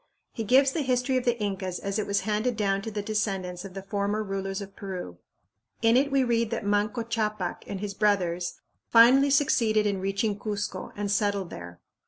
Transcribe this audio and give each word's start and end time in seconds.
He 0.33 0.43
gives 0.43 0.71
the 0.71 0.81
history 0.81 1.15
of 1.17 1.25
the 1.25 1.39
Incas 1.39 1.77
as 1.77 1.99
it 1.99 2.07
was 2.07 2.21
handed 2.21 2.57
down 2.57 2.81
to 2.81 2.89
the 2.89 3.03
descendants 3.03 3.63
of 3.63 3.75
the 3.75 3.83
former 3.83 4.23
rulers 4.23 4.59
of 4.59 4.75
Peru. 4.75 5.19
In 5.83 5.95
it 5.95 6.09
we 6.11 6.23
read 6.23 6.49
that 6.49 6.65
Manco 6.65 7.03
Ccapac 7.03 7.61
and 7.67 7.79
his 7.81 7.93
brothers 7.93 8.59
finally 8.89 9.29
succeeded 9.29 9.85
in 9.85 10.01
reaching 10.01 10.39
Cuzco 10.39 10.91
and 10.95 11.11
settled 11.11 11.51
there. 11.51 11.81